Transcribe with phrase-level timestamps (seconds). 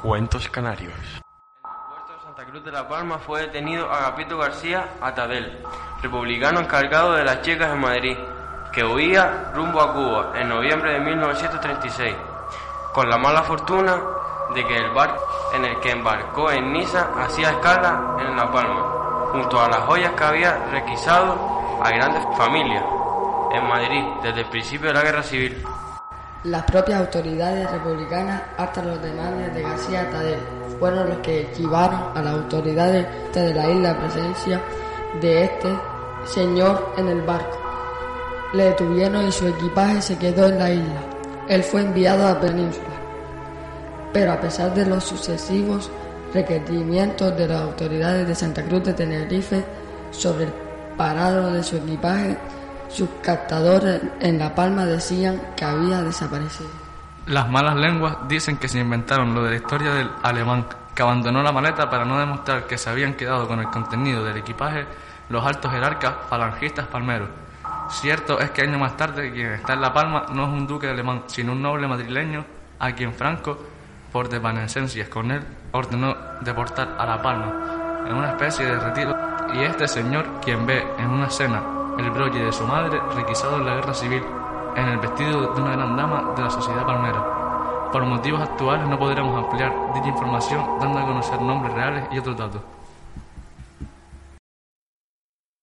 [0.00, 0.94] Cuentos Canarios.
[1.60, 5.58] puerto de Santa Cruz de la Palma fue detenido Agapito García Atadel,
[6.00, 8.16] republicano encargado de las chicas en Madrid,
[8.72, 12.14] que huía rumbo a Cuba en noviembre de 1936,
[12.94, 14.00] con la mala fortuna
[14.54, 15.20] de que el barco
[15.54, 20.12] en el que embarcó en Niza hacía escala en La Palma, junto a las joyas
[20.12, 22.84] que había requisado a grandes familias
[23.50, 25.60] en Madrid desde el principio de la Guerra Civil.
[26.44, 30.38] Las propias autoridades republicanas, hasta los demandes de García Tadel,
[30.78, 34.62] fueron los que llevaron a las autoridades de la isla la presencia
[35.20, 35.68] de este
[36.26, 37.58] señor en el barco.
[38.52, 41.00] Le detuvieron y su equipaje se quedó en la isla.
[41.48, 42.86] Él fue enviado a Península.
[44.12, 45.90] Pero a pesar de los sucesivos
[46.32, 49.64] requerimientos de las autoridades de Santa Cruz de Tenerife
[50.12, 50.52] sobre el
[50.96, 52.38] parado de su equipaje,
[52.88, 56.70] sus captadores en La Palma decían que había desaparecido.
[57.26, 61.42] Las malas lenguas dicen que se inventaron lo de la historia del alemán, que abandonó
[61.42, 64.86] la maleta para no demostrar que se habían quedado con el contenido del equipaje
[65.28, 67.28] los altos jerarcas falangistas palmeros.
[67.90, 70.88] Cierto es que años más tarde quien está en La Palma no es un duque
[70.88, 72.44] alemán, sino un noble madrileño
[72.78, 73.58] a quien Franco,
[74.10, 79.14] por desvanecencias con él, ordenó deportar a La Palma en una especie de retiro.
[79.54, 83.66] Y este señor, quien ve en una cena el broche de su madre requisado en
[83.66, 84.22] la guerra civil,
[84.76, 87.90] en el vestido de una gran dama de la sociedad palmera.
[87.92, 92.36] Por motivos actuales no podremos ampliar dicha información dando a conocer nombres reales y otros
[92.36, 92.60] datos.